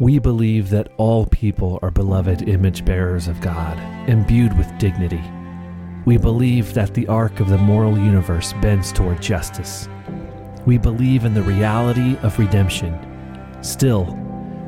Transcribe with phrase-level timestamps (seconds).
[0.00, 3.76] We believe that all people are beloved image bearers of God,
[4.08, 5.22] imbued with dignity.
[6.04, 9.88] We believe that the arc of the moral universe bends toward justice.
[10.66, 12.96] We believe in the reality of redemption.
[13.60, 14.16] Still,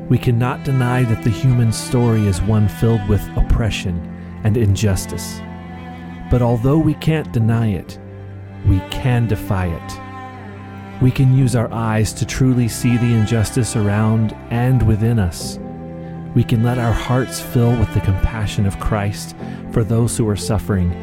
[0.09, 5.39] we cannot deny that the human story is one filled with oppression and injustice.
[6.29, 7.97] But although we can't deny it,
[8.67, 10.10] we can defy it.
[11.01, 15.57] We can use our eyes to truly see the injustice around and within us.
[16.35, 19.35] We can let our hearts fill with the compassion of Christ
[19.71, 20.93] for those who are suffering,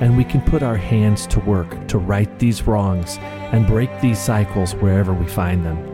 [0.00, 4.20] and we can put our hands to work to right these wrongs and break these
[4.20, 5.92] cycles wherever we find them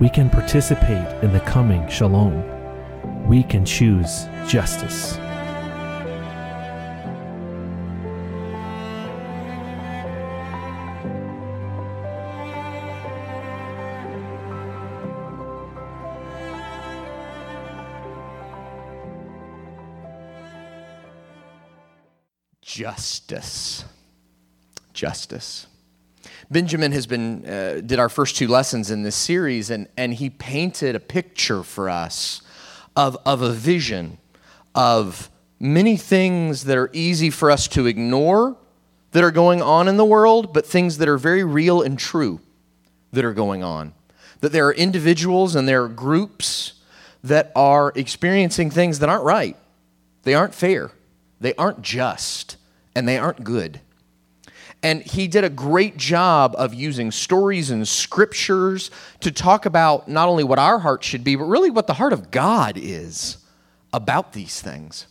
[0.00, 2.44] we can participate in the coming shalom.
[3.28, 5.16] We can choose justice.
[22.74, 23.84] Justice.
[24.92, 25.68] Justice.
[26.50, 30.28] Benjamin has been uh, did our first two lessons in this series, and and he
[30.28, 32.42] painted a picture for us
[32.96, 34.18] of of a vision
[34.74, 35.30] of
[35.60, 38.56] many things that are easy for us to ignore
[39.12, 42.40] that are going on in the world, but things that are very real and true
[43.12, 43.94] that are going on.
[44.40, 46.72] That there are individuals and there are groups
[47.22, 49.56] that are experiencing things that aren't right.
[50.24, 50.90] They aren't fair.
[51.40, 52.56] They aren't just.
[52.94, 53.80] And they aren't good.
[54.82, 60.28] And he did a great job of using stories and scriptures to talk about not
[60.28, 63.38] only what our heart should be, but really what the heart of God is
[63.94, 65.06] about these things.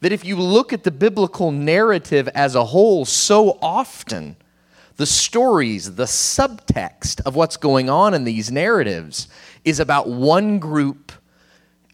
[0.00, 4.36] That if you look at the biblical narrative as a whole, so often
[4.96, 9.28] the stories, the subtext of what's going on in these narratives
[9.64, 11.12] is about one group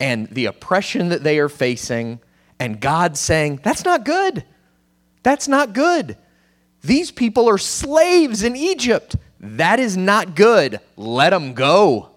[0.01, 2.21] and the oppression that they are facing,
[2.59, 4.45] and God saying, That's not good.
[5.23, 6.17] That's not good.
[6.83, 9.17] These people are slaves in Egypt.
[9.39, 10.81] That is not good.
[10.97, 12.11] Let them go.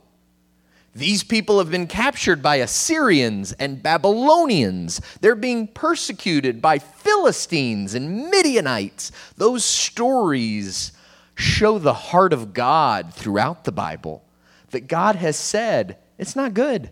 [0.95, 5.01] These people have been captured by Assyrians and Babylonians.
[5.21, 9.11] They're being persecuted by Philistines and Midianites.
[9.35, 10.91] Those stories
[11.35, 14.23] show the heart of God throughout the Bible
[14.69, 16.91] that God has said, it's not good.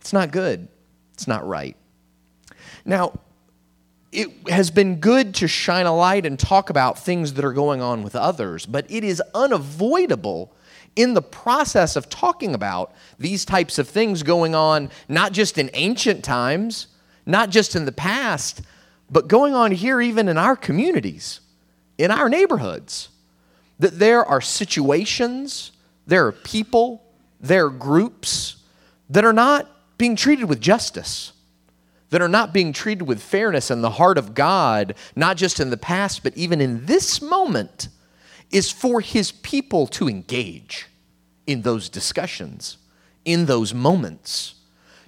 [0.00, 0.66] It's not good.
[1.14, 1.76] It's not right.
[2.84, 3.20] Now,
[4.12, 7.80] it has been good to shine a light and talk about things that are going
[7.80, 10.52] on with others, but it is unavoidable
[10.96, 15.70] in the process of talking about these types of things going on, not just in
[15.74, 16.88] ancient times,
[17.24, 18.62] not just in the past,
[19.08, 21.40] but going on here even in our communities,
[21.96, 23.10] in our neighborhoods.
[23.78, 25.72] That there are situations,
[26.06, 27.02] there are people,
[27.40, 28.56] there are groups
[29.08, 31.32] that are not being treated with justice
[32.10, 35.70] that are not being treated with fairness and the heart of God, not just in
[35.70, 37.88] the past, but even in this moment,
[38.50, 40.88] is for his people to engage
[41.46, 42.78] in those discussions,
[43.24, 44.54] in those moments,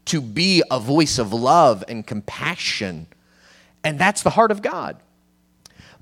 [0.04, 3.06] to be a voice of love and compassion.
[3.84, 4.96] And that's the heart of God.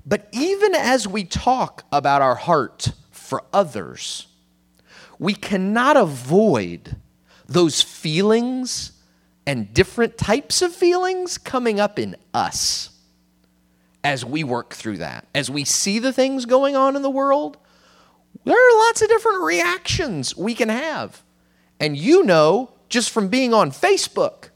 [0.05, 4.27] But even as we talk about our heart for others,
[5.19, 6.95] we cannot avoid
[7.47, 8.93] those feelings
[9.51, 12.89] and different types of feelings coming up in us
[14.01, 15.27] as we work through that.
[15.35, 17.57] As we see the things going on in the world,
[18.45, 21.21] there are lots of different reactions we can have.
[21.81, 24.51] And you know, just from being on Facebook,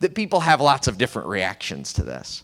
[0.00, 2.42] that people have lots of different reactions to this.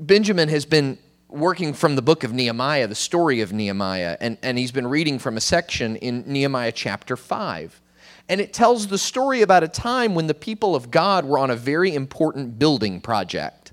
[0.00, 0.96] Benjamin has been
[1.28, 5.18] working from the book of Nehemiah, the story of Nehemiah, and, and he's been reading
[5.18, 7.81] from a section in Nehemiah chapter 5.
[8.28, 11.50] And it tells the story about a time when the people of God were on
[11.50, 13.72] a very important building project.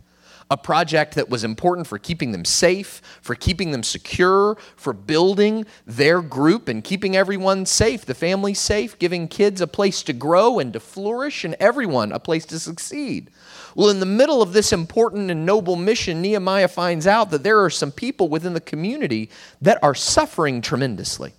[0.52, 5.68] A project that was important for keeping them safe, for keeping them secure, for building
[5.86, 10.57] their group and keeping everyone safe, the family safe, giving kids a place to grow
[10.57, 13.30] and to flourish, and everyone a place to succeed.
[13.75, 17.63] Well, in the middle of this important and noble mission, Nehemiah finds out that there
[17.63, 19.30] are some people within the community
[19.62, 21.34] that are suffering tremendously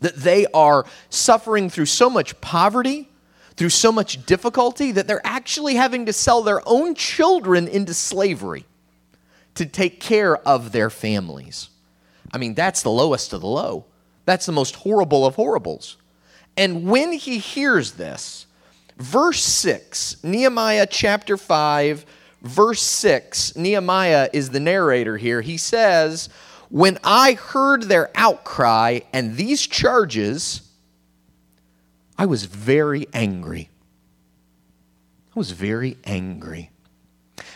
[0.00, 3.08] that they are suffering through so much poverty,
[3.56, 8.64] through so much difficulty, that they're actually having to sell their own children into slavery
[9.54, 11.68] to take care of their families.
[12.32, 13.84] I mean, that's the lowest of the low.
[14.24, 15.96] That's the most horrible of horribles.
[16.56, 18.46] And when he hears this,
[18.96, 22.06] verse 6, Nehemiah chapter 5,
[22.42, 25.40] verse 6, Nehemiah is the narrator here.
[25.40, 26.28] He says,
[26.70, 30.62] when I heard their outcry and these charges,
[32.16, 33.68] I was very angry.
[35.34, 36.70] I was very angry.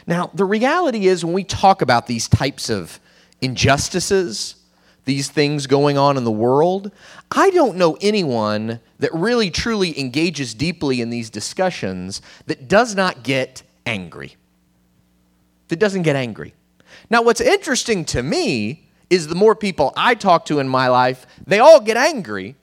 [0.06, 2.98] Now, the reality is when we talk about these types of
[3.40, 4.56] injustices,
[5.04, 6.90] these things going on in the world,
[7.30, 13.22] I don't know anyone that really truly engages deeply in these discussions that does not
[13.22, 14.36] get angry.
[15.68, 16.54] That doesn't get angry.
[17.10, 18.84] Now, what's interesting to me
[19.14, 22.56] is the more people I talk to in my life, they all get angry,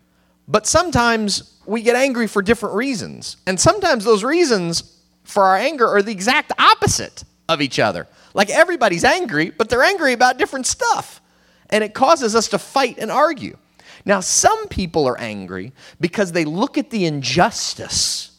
[0.47, 3.37] but sometimes we get angry for different reasons.
[3.47, 8.07] And sometimes those reasons for our anger are the exact opposite of each other.
[8.33, 11.21] Like everybody's angry, but they're angry about different stuff.
[11.69, 13.57] And it causes us to fight and argue.
[14.03, 18.31] Now, some people are angry because they look at the injustice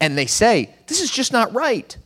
[0.00, 1.96] and they say, This is just not right.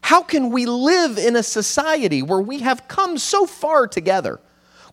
[0.00, 4.38] How can we live in a society where we have come so far together?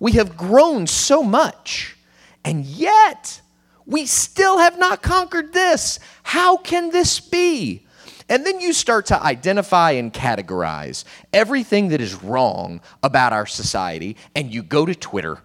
[0.04, 1.96] We have grown so much,
[2.44, 3.40] and yet
[3.86, 5.98] we still have not conquered this.
[6.24, 7.88] How can this be?
[8.28, 14.18] And then you start to identify and categorize everything that is wrong about our society,
[14.36, 15.38] and you go to Twitter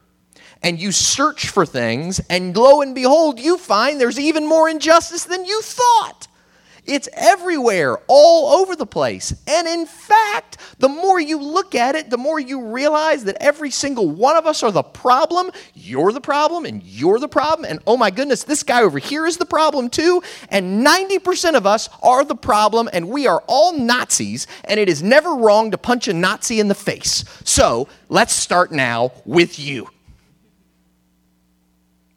[0.60, 5.22] and you search for things, and lo and behold, you find there's even more injustice
[5.22, 6.26] than you thought.
[6.88, 9.34] It's everywhere, all over the place.
[9.46, 13.70] And in fact, the more you look at it, the more you realize that every
[13.70, 15.50] single one of us are the problem.
[15.74, 17.70] You're the problem, and you're the problem.
[17.70, 20.22] And oh my goodness, this guy over here is the problem too.
[20.48, 25.02] And 90% of us are the problem, and we are all Nazis, and it is
[25.02, 27.22] never wrong to punch a Nazi in the face.
[27.44, 29.90] So let's start now with you.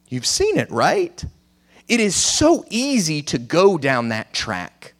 [0.07, 1.23] You've seen it, right?
[1.91, 4.93] It is so easy to go down that track.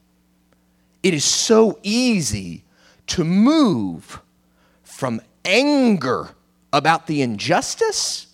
[1.02, 2.66] It is so easy
[3.08, 4.20] to move
[4.84, 6.32] from anger
[6.74, 8.28] about the injustice.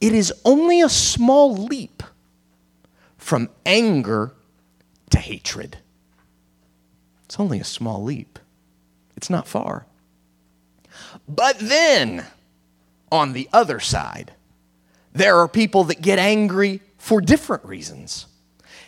[0.00, 2.02] It is only a small leap
[3.18, 4.32] from anger
[5.10, 5.76] to hatred.
[7.26, 8.38] It's only a small leap,
[9.18, 9.84] it's not far.
[11.28, 12.24] But then,
[13.10, 14.32] on the other side,
[15.12, 18.26] there are people that get angry for different reasons.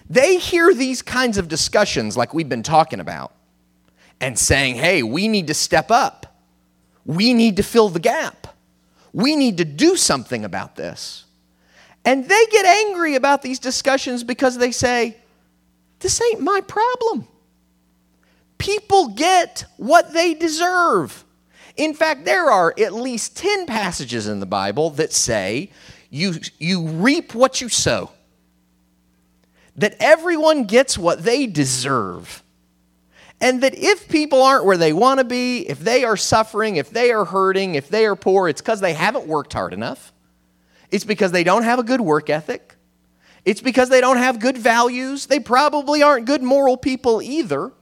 [0.09, 3.33] They hear these kinds of discussions, like we've been talking about,
[4.21, 6.39] and saying, hey, we need to step up.
[7.05, 8.47] We need to fill the gap.
[9.13, 11.25] We need to do something about this.
[12.05, 15.17] And they get angry about these discussions because they say,
[15.99, 17.27] this ain't my problem.
[18.59, 21.25] People get what they deserve.
[21.77, 25.73] In fact, there are at least 10 passages in the Bible that say
[26.15, 28.13] you, you reap what you sow.
[29.75, 32.45] That everyone gets what they deserve.
[33.41, 36.89] And that if people aren't where they want to be, if they are suffering, if
[36.89, 40.13] they are hurting, if they are poor, it's because they haven't worked hard enough.
[40.93, 42.77] It's because they don't have a good work ethic.
[43.45, 45.27] It's because they don't have good values.
[45.27, 47.73] They probably aren't good moral people either.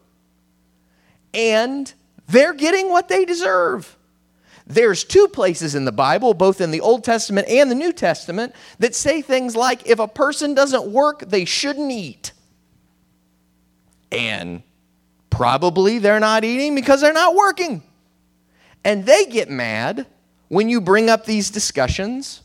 [1.34, 1.92] And
[2.28, 3.94] they're getting what they deserve.
[4.72, 8.54] There's two places in the Bible, both in the Old Testament and the New Testament,
[8.78, 12.32] that say things like if a person doesn't work, they shouldn't eat.
[14.10, 14.62] And
[15.28, 17.82] probably they're not eating because they're not working.
[18.82, 20.06] And they get mad
[20.48, 22.40] when you bring up these discussions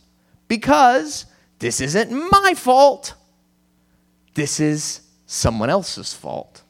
[0.50, 1.28] because
[1.60, 3.14] this isn't my fault.
[4.34, 6.62] This is someone else's fault.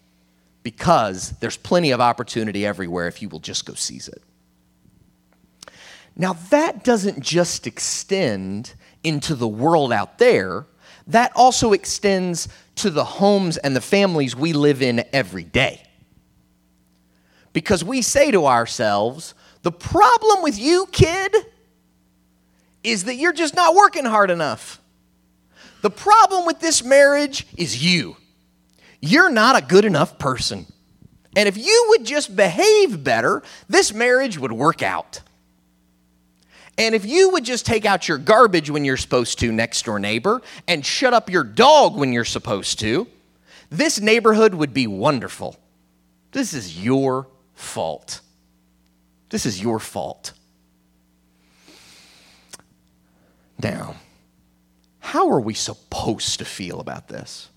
[0.61, 4.21] Because there's plenty of opportunity everywhere if you will just go seize it.
[6.17, 10.65] Now, that doesn't just extend into the world out there,
[11.05, 15.83] that also extends to the homes and the families we live in every day.
[17.53, 21.36] Because we say to ourselves, the problem with you, kid,
[22.83, 24.81] is that you're just not working hard enough.
[25.81, 28.17] The problem with this marriage is you.
[29.00, 30.65] You're not a good enough person.
[31.36, 35.21] And if you would just behave better, this marriage would work out.
[36.77, 40.00] And if you would just take out your garbage when you're supposed to, next door
[40.00, 43.07] neighbor, and shut up your dog when you're supposed to,
[43.69, 45.57] this neighborhood would be wonderful.
[46.31, 48.22] This is your fault.
[49.29, 50.34] This is your fault.
[53.62, 53.96] Now,
[55.00, 57.50] how are we supposed to feel about this?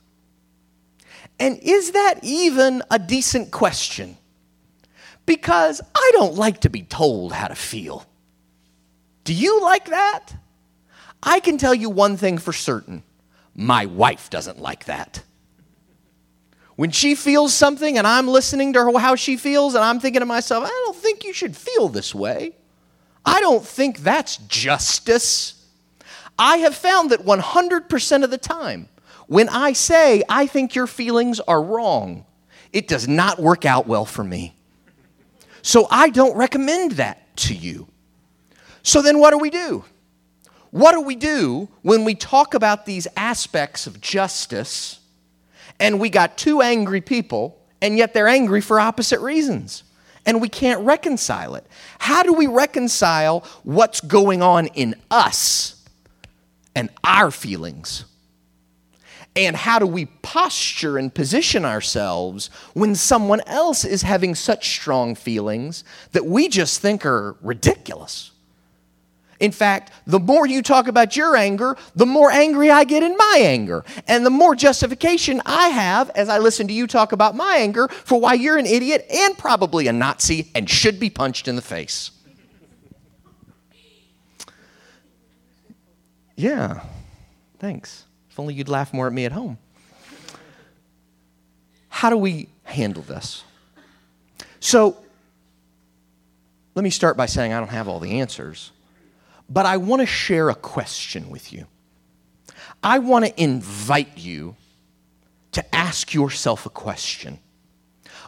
[1.39, 4.17] And is that even a decent question?
[5.27, 8.07] Because I don't like to be told how to feel.
[9.31, 10.35] Do you like that?
[11.23, 13.05] I can tell you one thing for certain
[13.55, 15.23] my wife doesn't like that.
[16.75, 20.19] When she feels something and I'm listening to her how she feels, and I'm thinking
[20.19, 22.57] to myself, I don't think you should feel this way.
[23.25, 25.65] I don't think that's justice.
[26.37, 28.89] I have found that 100% of the time,
[29.29, 32.27] when I say I think your feelings are wrong,
[32.73, 34.57] it does not work out well for me.
[35.63, 37.87] So I don't recommend that to you.
[38.83, 39.85] So then what do we do?
[40.71, 45.01] What do we do when we talk about these aspects of justice
[45.79, 49.83] and we got two angry people and yet they're angry for opposite reasons?
[50.27, 51.67] And we can't reconcile it.
[51.99, 55.83] How do we reconcile what's going on in us
[56.75, 58.05] and our feelings?
[59.35, 65.15] And how do we posture and position ourselves when someone else is having such strong
[65.15, 68.33] feelings that we just think are ridiculous?
[69.41, 73.17] In fact, the more you talk about your anger, the more angry I get in
[73.17, 73.85] my anger.
[74.07, 77.89] And the more justification I have as I listen to you talk about my anger
[77.89, 81.63] for why you're an idiot and probably a Nazi and should be punched in the
[81.63, 82.11] face.
[86.37, 86.83] Yeah,
[87.59, 88.05] thanks.
[88.31, 89.59] If only you'd laugh more at me at home.
[91.89, 93.43] How do we handle this?
[94.61, 94.97] So,
[96.75, 98.71] let me start by saying I don't have all the answers.
[99.51, 101.67] But I want to share a question with you.
[102.85, 104.55] I want to invite you
[105.53, 107.41] to ask yourself a question.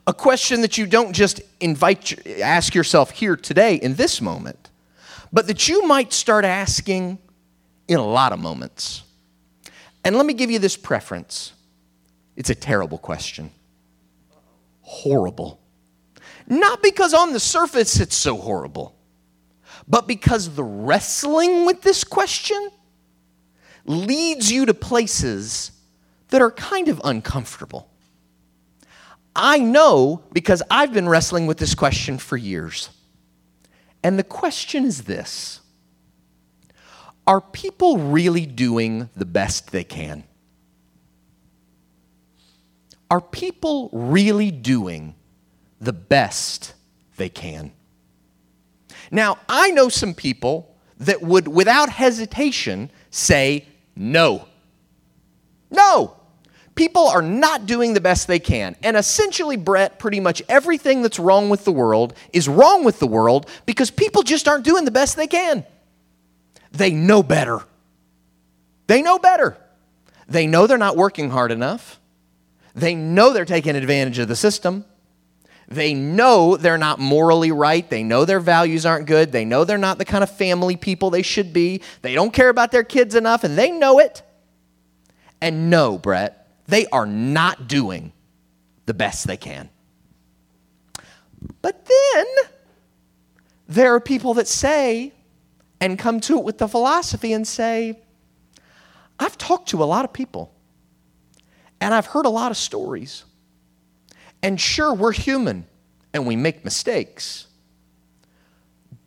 [0.05, 4.71] A question that you don't just invite ask yourself here today in this moment,
[5.33, 7.19] but that you might start asking
[7.87, 9.05] in a lot of moments.
[10.05, 11.53] And let me give you this preference.
[12.35, 13.53] It's a terrible question.
[14.81, 15.61] Horrible.
[16.49, 18.97] Not because on the surface it's so horrible
[19.89, 22.71] but because the wrestling with this question
[23.85, 25.73] leads you to places
[26.29, 27.89] that are kind of uncomfortable.
[29.35, 32.91] I know because I've been wrestling with this question for years.
[34.03, 35.61] And the question is this
[37.27, 40.25] Are people really doing the best they can?
[43.11, 45.15] Are people really doing
[45.81, 46.75] the best
[47.17, 47.73] they can?
[49.13, 54.49] Now, I know some people that would, without hesitation, say no.
[55.71, 56.17] No.
[56.75, 58.75] People are not doing the best they can.
[58.83, 63.07] And essentially, Brett, pretty much everything that's wrong with the world is wrong with the
[63.07, 65.67] world because people just aren't doing the best they can.
[66.71, 67.61] They know better.
[68.87, 69.59] They know better.
[70.27, 72.01] They know they're not working hard enough.
[72.75, 74.87] They know they're taking advantage of the system.
[75.75, 77.89] They know they're not morally right.
[77.89, 79.33] They know their values aren't good.
[79.33, 81.83] They know they're not the kind of family people they should be.
[82.03, 84.23] They don't care about their kids enough, and they know it.
[85.41, 88.13] And no, Brett, they are not doing
[88.87, 89.71] the best they can.
[91.61, 92.27] But then
[93.69, 95.13] there are people that say
[95.81, 97.99] and come to it with the philosophy and say,
[99.19, 100.53] I've talked to a lot of people
[101.81, 103.25] and I've heard a lot of stories.
[104.43, 105.67] And sure, we're human
[106.13, 107.47] and we make mistakes.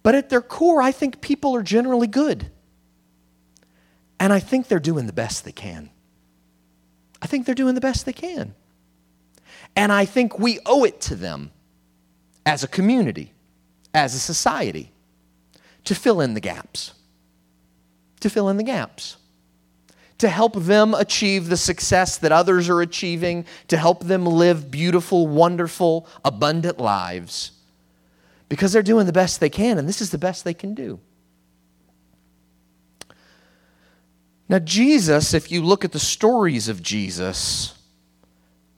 [0.04, 2.50] But at their core, I think people are generally good.
[4.20, 5.90] And I think they're doing the best they can.
[7.22, 8.56] I think they're doing the best they can.
[9.76, 11.52] And I think we owe it to them
[12.46, 13.34] as a community,
[13.94, 14.92] as a society,
[15.84, 16.94] to fill in the gaps.
[18.22, 19.18] To fill in the gaps
[20.18, 25.28] to help them achieve the success that others are achieving, to help them live beautiful,
[25.28, 27.52] wonderful, abundant lives.
[28.48, 31.00] Because they're doing the best they can, and this is the best they can do.
[34.48, 37.74] Now, Jesus, if you look at the stories of Jesus,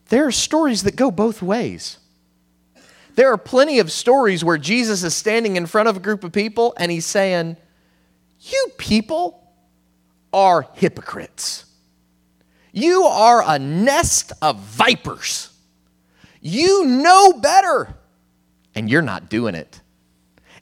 [0.09, 1.99] there are stories that go both ways.
[3.15, 6.31] There are plenty of stories where Jesus is standing in front of a group of
[6.31, 7.57] people and he's saying,
[8.39, 9.46] You people,
[10.33, 11.65] are hypocrites.
[12.71, 15.49] You are a nest of vipers.
[16.41, 17.95] You know better,
[18.75, 19.81] and you're not doing it.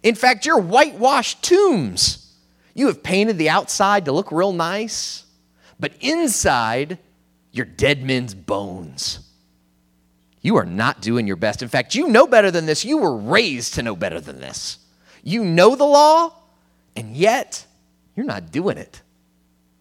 [0.01, 2.33] In fact, you're whitewashed tombs.
[2.73, 5.25] You have painted the outside to look real nice,
[5.79, 6.99] but inside,
[7.51, 9.19] you're dead men's bones.
[10.41, 11.63] You are not doing your best.
[11.63, 12.85] In fact, you know better than this.
[12.85, 14.77] You were raised to know better than this.
[15.23, 16.33] You know the law,
[16.95, 17.65] and yet
[18.15, 19.01] you're not doing it.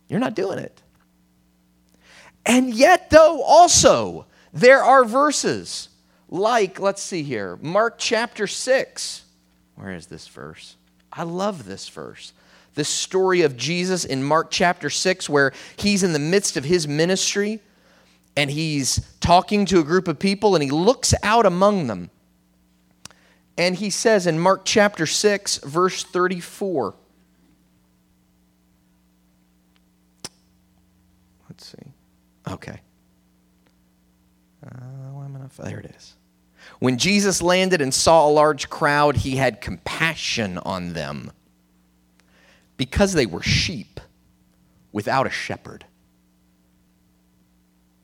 [0.09, 0.83] You're not doing it.
[2.47, 5.89] And yet, though, also, there are verses
[6.29, 9.25] like, let's see here, Mark chapter 6.
[9.77, 10.77] Where is this verse?
[11.13, 12.33] I love this verse.
[12.75, 16.89] This story of Jesus in Mark chapter 6, where he's in the midst of his
[16.89, 17.61] ministry
[18.37, 22.11] and he's talking to a group of people and he looks out among them.
[23.57, 26.95] And he says in Mark chapter 6, verse 34,
[31.49, 31.93] Let's see.
[32.49, 32.81] Okay.
[34.65, 36.15] Uh, there it is.
[36.79, 41.31] When Jesus landed and saw a large crowd, he had compassion on them
[42.77, 44.01] because they were sheep
[44.93, 45.85] without a shepherd.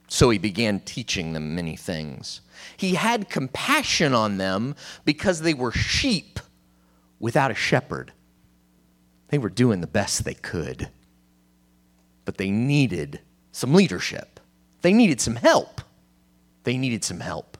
[0.08, 2.40] So he began teaching them many things.
[2.76, 6.40] He had compassion on them because they were sheep
[7.18, 8.12] without a shepherd.
[9.28, 10.88] They were doing the best they could,
[12.24, 13.20] but they needed
[13.52, 14.29] some leadership.
[14.82, 15.80] They needed some help.
[16.64, 17.58] They needed some help.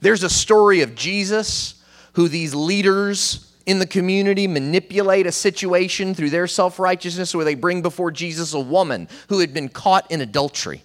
[0.00, 1.82] There's a story of Jesus
[2.14, 7.54] who these leaders in the community manipulate a situation through their self righteousness where they
[7.54, 10.82] bring before Jesus a woman who had been caught in adultery.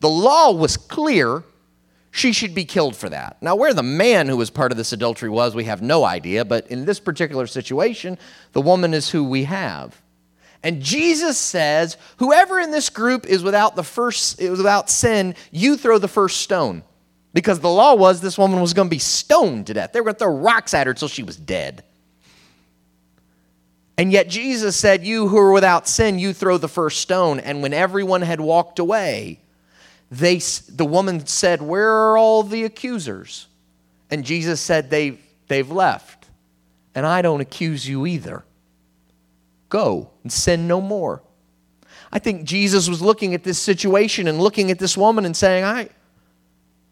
[0.00, 1.42] The law was clear.
[2.10, 3.36] She should be killed for that.
[3.42, 6.46] Now, where the man who was part of this adultery was, we have no idea,
[6.46, 8.18] but in this particular situation,
[8.52, 10.00] the woman is who we have.
[10.66, 15.76] And Jesus says, Whoever in this group is without the first is without sin, you
[15.76, 16.82] throw the first stone.
[17.32, 19.92] Because the law was this woman was going to be stoned to death.
[19.92, 21.84] They were going to throw rocks at her until she was dead.
[23.96, 27.38] And yet Jesus said, You who are without sin, you throw the first stone.
[27.38, 29.38] And when everyone had walked away,
[30.10, 33.46] they, the woman said, Where are all the accusers?
[34.10, 36.26] And Jesus said, they've, they've left.
[36.92, 38.42] And I don't accuse you either.
[39.76, 41.22] Go and sin no more.
[42.10, 45.64] I think Jesus was looking at this situation and looking at this woman and saying,
[45.64, 45.90] I,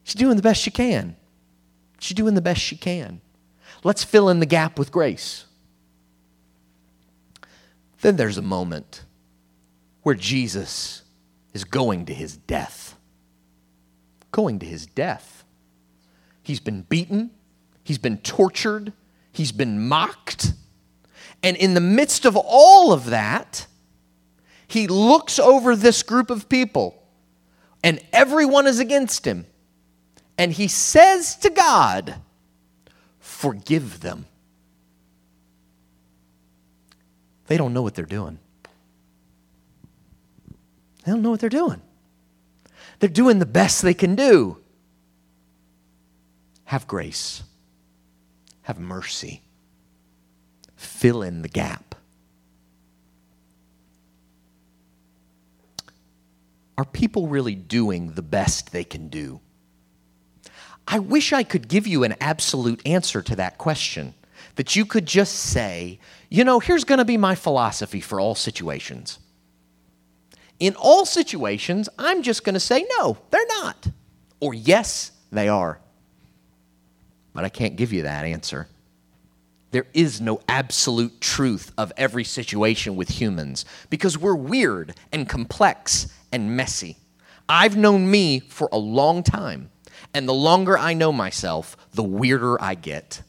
[0.03, 1.17] She's doing the best she can.
[1.99, 3.23] She's doing the best she can.
[3.85, 5.47] Let's fill in the gap with grace.
[8.03, 9.05] Then there's a moment
[10.03, 11.05] where Jesus
[11.55, 12.99] is going to his death.
[14.31, 15.43] Going to his death.
[16.43, 17.31] He's been beaten,
[17.83, 18.93] he's been tortured,
[19.33, 20.53] he's been mocked.
[21.45, 23.69] And in the midst of all of that,
[24.67, 27.01] he looks over this group of people,
[27.85, 29.47] and everyone is against him
[30.39, 32.17] and he says to God,
[33.21, 34.27] Forgive them.
[37.47, 38.39] They don't know what they're doing.
[41.05, 41.83] They don't know what they're doing.
[42.99, 44.59] They're doing the best they can do.
[46.65, 47.43] Have grace,
[48.63, 49.43] have mercy,
[51.05, 51.95] fill in the gap.
[56.79, 59.41] Are people really doing the best they can do?
[60.89, 64.15] I wish I could give you an absolute answer to that question.
[64.55, 68.35] That you could just say, you know, here's going to be my philosophy for all
[68.35, 69.19] situations.
[70.59, 73.89] In all situations, I'm just going to say, no, they're not.
[74.41, 75.81] Or yes, they are.
[77.35, 78.69] But I can't give you that answer.
[79.75, 86.07] There is no absolute truth of every situation with humans because we're weird and complex
[86.31, 86.97] and messy.
[87.49, 89.73] I've known me for a long time.
[90.15, 93.23] And the longer I know myself, the weirder I get.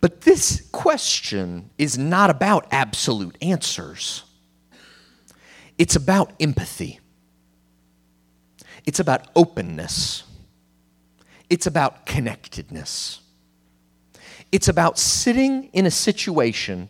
[0.00, 4.24] But this question is not about absolute answers.
[5.76, 6.98] It's about empathy.
[8.86, 10.24] It's about openness.
[11.50, 13.20] It's about connectedness.
[14.52, 16.88] It's about sitting in a situation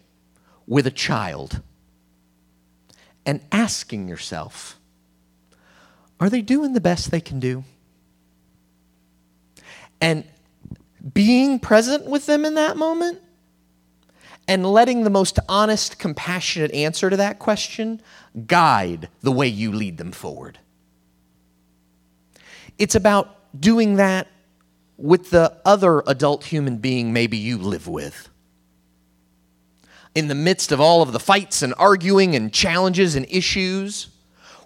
[0.66, 1.60] with a child
[3.26, 4.78] and asking yourself,
[6.20, 7.64] are they doing the best they can do?
[10.00, 10.24] And
[11.12, 13.20] being present with them in that moment
[14.46, 18.00] and letting the most honest, compassionate answer to that question
[18.46, 20.58] guide the way you lead them forward.
[22.78, 24.26] It's about doing that
[24.98, 28.28] with the other adult human being maybe you live with.
[30.14, 34.08] In the midst of all of the fights and arguing and challenges and issues,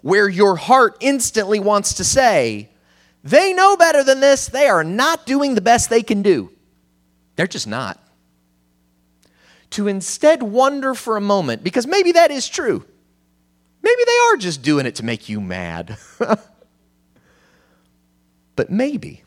[0.01, 2.69] where your heart instantly wants to say,
[3.23, 4.47] they know better than this.
[4.47, 6.51] They are not doing the best they can do.
[7.35, 7.99] They're just not.
[9.71, 12.83] To instead wonder for a moment, because maybe that is true.
[13.81, 15.97] Maybe they are just doing it to make you mad.
[18.55, 19.22] but maybe,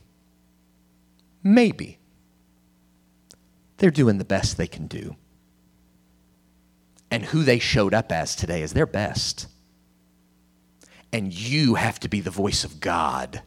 [1.55, 1.99] maybe
[3.79, 5.17] they're doing the best they can do.
[7.11, 9.47] And who they showed up as today is their best
[11.13, 13.41] and you have to be the voice of God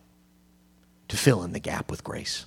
[1.07, 2.45] to fill in the gap with grace.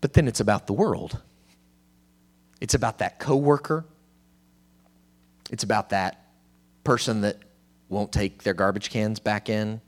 [0.00, 1.20] But then it's about the world.
[2.60, 3.84] It's about that coworker.
[5.50, 6.24] It's about that
[6.84, 7.38] person that
[7.88, 9.80] won't take their garbage cans back in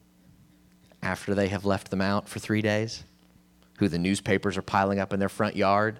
[1.02, 3.04] after they have left them out for 3 days,
[3.78, 5.98] who the newspapers are piling up in their front yard,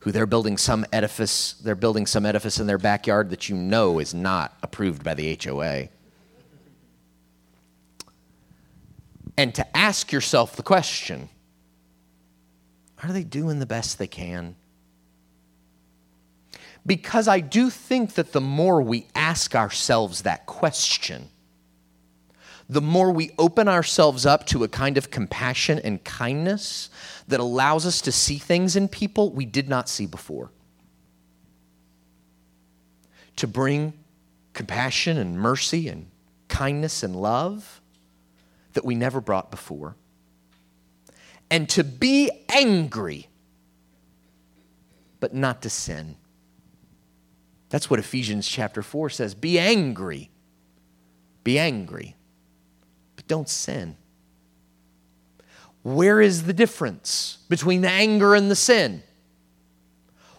[0.00, 4.00] who they're building some edifice, they're building some edifice in their backyard that you know
[4.00, 5.88] is not approved by the HOA.
[9.38, 11.28] And to ask yourself the question
[13.02, 14.54] are they doing the best they can?
[16.86, 21.28] Because I do think that the more we ask ourselves that question,
[22.68, 26.90] the more we open ourselves up to a kind of compassion and kindness
[27.28, 30.50] that allows us to see things in people we did not see before.
[33.36, 33.92] To bring
[34.52, 36.10] compassion and mercy and
[36.48, 37.80] kindness and love
[38.74, 39.96] that we never brought before.
[41.50, 43.28] And to be angry,
[45.20, 46.16] but not to sin.
[47.68, 49.34] That's what Ephesians chapter 4 says.
[49.34, 50.30] Be angry.
[51.44, 52.16] Be angry,
[53.22, 53.96] but don't sin.
[55.82, 59.02] Where is the difference between the anger and the sin?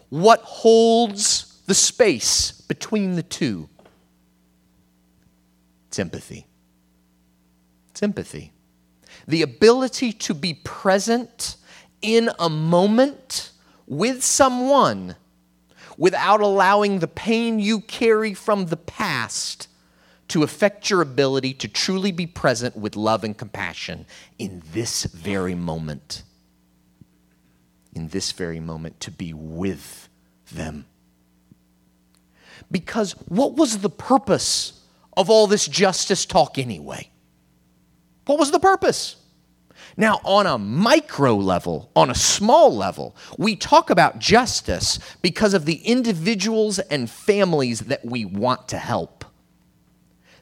[0.08, 3.68] What holds the space between the two?
[5.88, 6.46] It's empathy.
[7.90, 8.52] It's empathy.
[9.28, 11.56] The ability to be present
[12.02, 13.50] in a moment
[13.86, 15.16] with someone
[15.96, 19.68] without allowing the pain you carry from the past
[20.34, 24.04] to affect your ability to truly be present with love and compassion
[24.36, 26.24] in this very moment.
[27.94, 30.08] In this very moment, to be with
[30.50, 30.86] them.
[32.68, 34.80] Because what was the purpose
[35.16, 37.08] of all this justice talk anyway?
[38.26, 39.14] What was the purpose?
[39.96, 45.64] Now, on a micro level, on a small level, we talk about justice because of
[45.64, 49.24] the individuals and families that we want to help.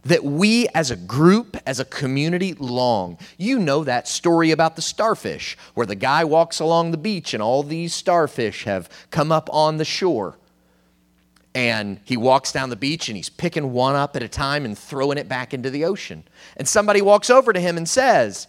[0.05, 3.19] That we as a group, as a community, long.
[3.39, 7.43] You know that story about the starfish, where the guy walks along the beach and
[7.43, 10.39] all these starfish have come up on the shore.
[11.55, 14.77] And he walks down the beach and he's picking one up at a time and
[14.77, 16.25] throwing it back into the ocean.
[16.57, 18.49] And somebody walks over to him and says,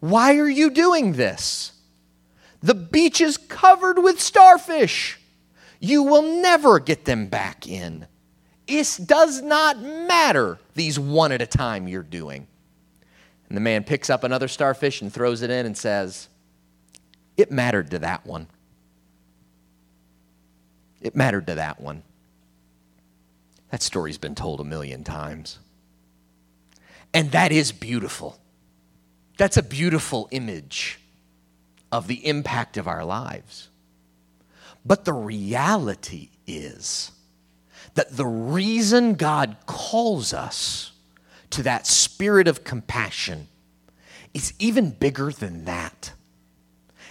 [0.00, 1.72] why are you doing this?
[2.62, 5.18] The beach is covered with starfish.
[5.80, 8.06] You will never get them back in.
[8.68, 12.46] It does not matter these one at a time you're doing.
[13.48, 16.28] And the man picks up another starfish and throws it in and says,
[17.38, 18.46] It mattered to that one.
[21.00, 22.02] It mattered to that one.
[23.70, 25.58] That story's been told a million times.
[27.14, 28.38] And that is beautiful.
[29.38, 30.98] That's a beautiful image
[31.90, 33.68] of the impact of our lives.
[34.84, 37.12] But the reality is
[37.98, 40.92] that the reason God calls us
[41.50, 43.48] to that spirit of compassion
[44.32, 46.12] is even bigger than that.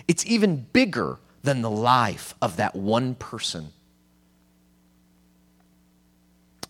[0.08, 3.74] It's even bigger than the life of that one person.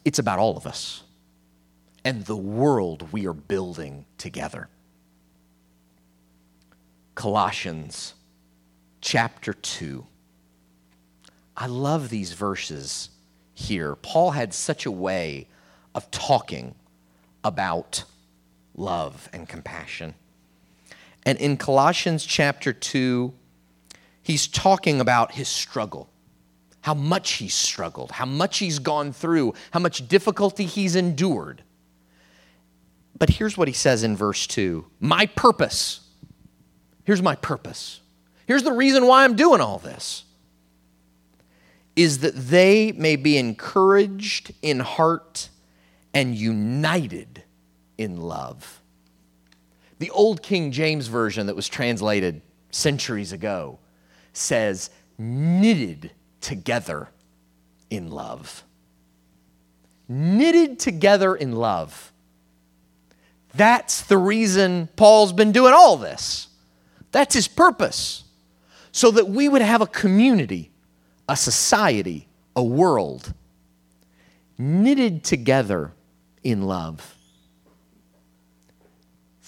[0.03, 1.03] It's about all of us
[2.03, 4.67] and the world we are building together.
[7.13, 8.15] Colossians
[8.99, 10.07] chapter 2.
[11.55, 13.11] I love these verses
[13.57, 13.95] here.
[13.95, 15.47] Paul had such a way
[15.95, 16.75] of talking
[17.43, 18.03] about
[18.75, 20.13] love and compassion.
[21.25, 23.33] And in Colossians chapter 2,
[24.21, 26.09] he's talking about his struggle,
[26.81, 31.63] how much he's struggled, how much he's gone through, how much difficulty he's endured.
[33.17, 36.01] But here's what he says in verse 2 My purpose
[37.07, 38.01] Here's my purpose.
[38.47, 40.25] Here's the reason why I'm doing all this
[41.97, 45.49] is that they may be encouraged in heart
[46.13, 47.43] and united
[47.97, 48.81] in love.
[49.97, 53.79] The old King James Version that was translated centuries ago
[54.31, 57.09] says, knitted together
[57.89, 58.63] in love.
[60.07, 62.13] Knitted together in love.
[63.55, 66.47] That's the reason Paul's been doing all this.
[67.11, 68.23] That's his purpose.
[68.91, 70.71] So that we would have a community,
[71.27, 73.33] a society, a world
[74.57, 75.93] knitted together
[76.43, 77.15] in love.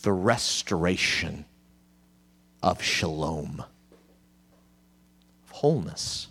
[0.02, 1.46] The restoration
[2.62, 3.64] of shalom,
[5.44, 6.28] of wholeness.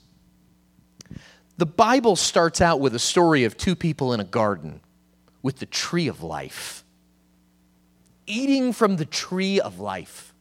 [1.56, 4.80] The Bible starts out with a story of two people in a garden
[5.42, 6.84] with the tree of life,
[8.26, 10.32] eating from the tree of life.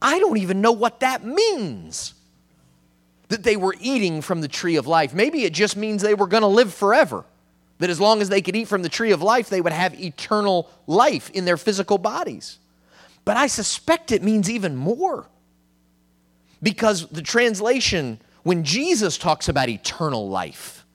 [0.00, 2.14] I don't even know what that means.
[3.28, 5.12] That they were eating from the tree of life.
[5.14, 7.24] Maybe it just means they were going to live forever.
[7.78, 10.00] That as long as they could eat from the tree of life, they would have
[10.00, 12.58] eternal life in their physical bodies.
[13.24, 15.28] But I suspect it means even more.
[16.62, 20.86] Because the translation when Jesus talks about eternal life,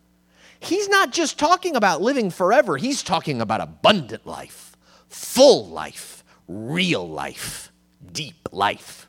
[0.59, 4.75] he's not just talking about living forever, he's talking about abundant life,
[5.07, 7.71] full life, real life,
[8.11, 9.07] deep life.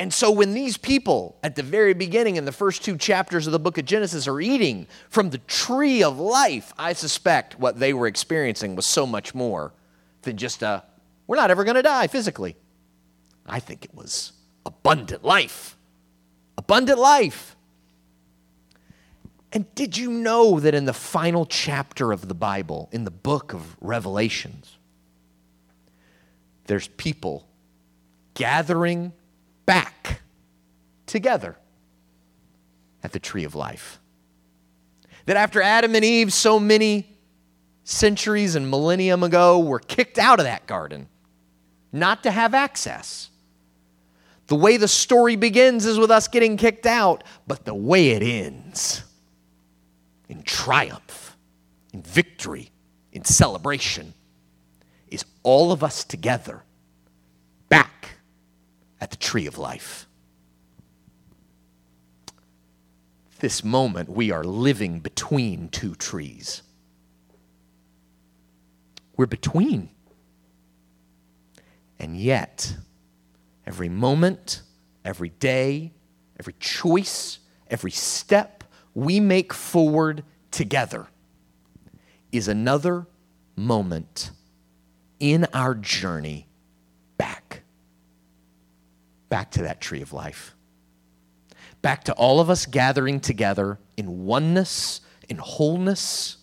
[0.00, 3.52] And so when these people at the very beginning in the first two chapters of
[3.52, 7.92] the book of Genesis are eating from the tree of life, I suspect what they
[7.92, 9.74] were experiencing was so much more
[10.22, 10.84] than just a,
[11.26, 12.56] we're not ever going to die physically.
[13.44, 14.32] I think it was
[14.64, 15.76] abundant life.
[16.56, 17.54] Abundant life.
[19.52, 23.52] And did you know that in the final chapter of the Bible, in the book
[23.52, 24.78] of Revelations,
[26.64, 27.46] there's people
[28.32, 29.12] gathering
[29.70, 30.20] back
[31.06, 31.56] together
[33.04, 34.00] at the tree of life.
[35.26, 37.16] That after Adam and Eve, so many
[37.84, 41.06] centuries and millennium ago, were kicked out of that garden,
[41.92, 43.30] not to have access.
[44.48, 48.24] The way the story begins is with us getting kicked out, but the way it
[48.24, 49.04] ends
[50.28, 51.36] in triumph,
[51.92, 52.72] in victory,
[53.12, 54.14] in celebration
[55.12, 56.64] is all of us together
[59.00, 60.06] at the tree of life.
[63.40, 66.62] This moment, we are living between two trees.
[69.16, 69.88] We're between.
[71.98, 72.76] And yet,
[73.66, 74.62] every moment,
[75.04, 75.92] every day,
[76.38, 81.08] every choice, every step we make forward together
[82.30, 83.06] is another
[83.56, 84.30] moment
[85.18, 86.49] in our journey
[89.30, 90.54] back to that tree of life.
[91.80, 96.36] Back to all of us gathering together in oneness, in wholeness,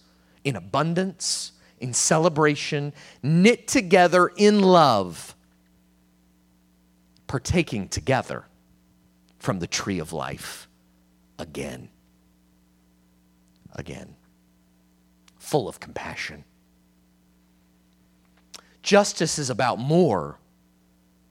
[0.44, 5.36] in abundance, in celebration, knit together in love,
[7.28, 8.46] partaking together
[9.38, 10.68] from the tree of life
[11.38, 11.90] again.
[13.76, 14.16] Again.
[15.38, 16.46] Full of compassion.
[18.82, 20.40] Justice is about more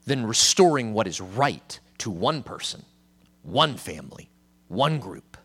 [0.07, 2.83] than restoring what is right to one person,
[3.43, 4.29] one family,
[4.69, 5.37] one group.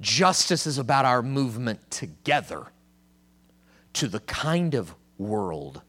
[0.00, 2.68] Justice is about our movement together
[3.94, 5.82] to the kind of world,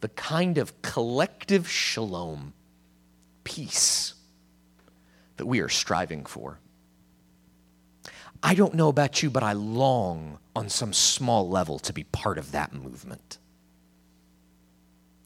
[0.00, 2.54] the kind of collective shalom,
[3.44, 4.14] peace
[5.36, 6.58] that we are striving for.
[8.42, 12.38] I don't know about you, but I long on some small level to be part
[12.38, 13.36] of that movement.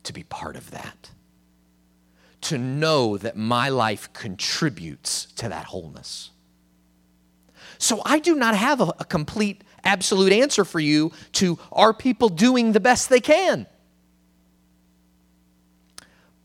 [0.04, 1.10] To be part of that
[2.42, 6.30] to know that my life contributes to that wholeness.
[7.78, 12.28] So I do not have a, a, complete, absolute answer for you to are people
[12.28, 13.66] doing the best they can?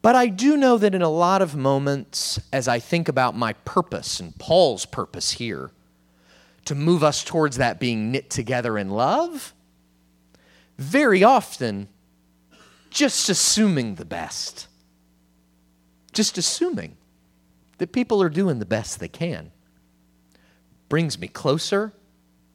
[0.01, 3.53] But I do know that in a lot of moments, as I think about my
[3.65, 5.71] purpose and Paul's purpose here,
[6.65, 9.53] to move us towards that being knit together in love,
[10.77, 11.87] very often,
[12.89, 14.67] just assuming the best
[16.15, 16.97] just assuming
[17.77, 19.51] that people are doing the best they can
[20.89, 21.93] brings me closer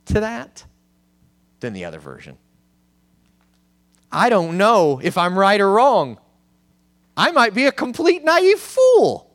[0.07, 0.65] to that
[1.61, 2.39] than the other version.
[4.11, 6.19] I don't know if I'm right or wrong.
[7.17, 9.31] I might be a complete naive fool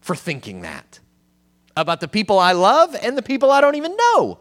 [0.00, 1.00] for thinking that
[1.76, 4.38] about the people I love and the people I don't even know.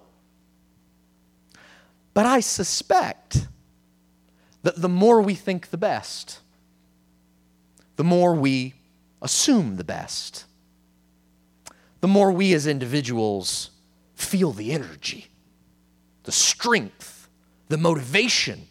[2.13, 3.47] But I suspect
[4.61, 6.39] that the more we think the best,
[7.95, 8.75] the more we
[9.23, 10.45] assume the best,
[12.01, 13.71] the more we as individuals
[14.13, 15.27] feel the energy,
[16.23, 17.29] the strength,
[17.69, 18.67] the motivation,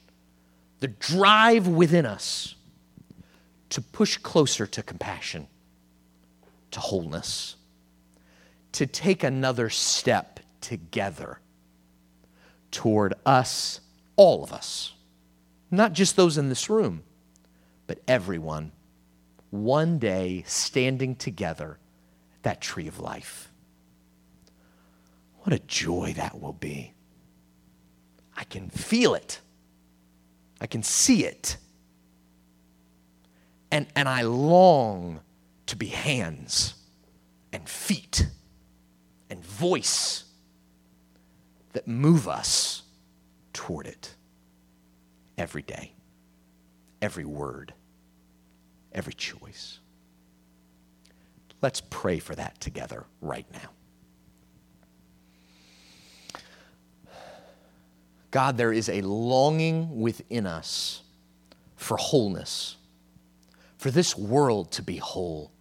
[0.81, 2.55] the drive within us
[3.71, 5.49] to push closer to compassion,
[6.71, 7.57] to wholeness,
[8.73, 11.41] to take another step together
[12.71, 13.81] toward us,
[14.17, 14.93] all of us,
[15.71, 17.03] not just those in this room,
[17.87, 18.73] but everyone
[19.53, 21.79] one day standing together
[22.35, 23.53] at that tree of life.
[25.41, 26.95] What a joy that will be.
[28.35, 29.41] I can feel it.
[30.59, 31.59] I can see it.
[33.71, 35.21] And, and I long
[35.67, 36.75] to be hands
[37.53, 38.27] and feet
[39.29, 40.25] and voice
[41.75, 42.85] that move us
[43.53, 44.15] toward it
[45.37, 45.93] every day,
[47.03, 47.75] every word
[48.95, 49.79] every choice.
[51.61, 53.71] Let's pray for that together right now.
[58.33, 61.03] God, there is a longing within us
[61.77, 62.77] for wholeness,
[63.77, 65.53] for this world to be whole,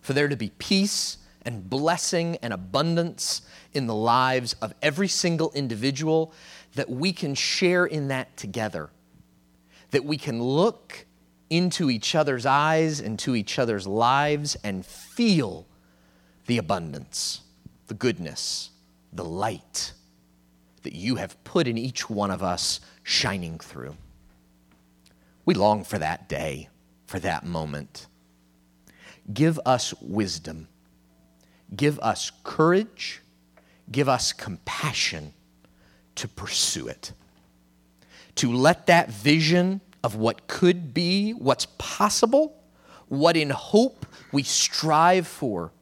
[0.00, 3.42] for there to be peace and blessing and abundance
[3.74, 6.32] in the lives of every single individual
[6.74, 8.90] that we can share in that together.
[9.90, 11.04] That we can look
[11.50, 15.66] into each other's eyes, into each other's lives, and feel
[16.46, 17.42] the abundance,
[17.86, 18.70] the goodness,
[19.12, 19.92] the light
[20.82, 23.96] that you have put in each one of us shining through.
[25.44, 26.68] We long for that day,
[27.06, 28.06] for that moment.
[29.32, 30.68] Give us wisdom.
[31.74, 33.22] Give us courage.
[33.90, 35.32] Give us compassion
[36.16, 37.12] to pursue it.
[38.36, 42.54] To let that vision of what could be, what's possible,
[43.08, 45.72] what in hope we strive for,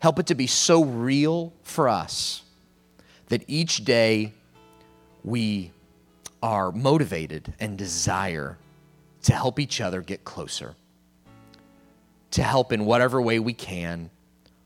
[0.00, 2.42] help it to be so real for us
[3.26, 4.32] that each day
[5.22, 5.70] we
[6.42, 8.56] are motivated and desire
[9.22, 10.74] to help each other get closer,
[12.30, 14.08] to help in whatever way we can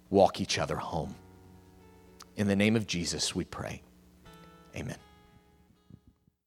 [0.08, 1.16] walk each other home.
[2.36, 3.82] In the name of Jesus, we pray.
[4.76, 4.98] Amen.